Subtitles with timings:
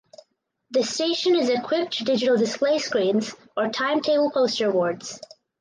[0.71, 5.19] The station is equipped digital display screens or timetable poster boards.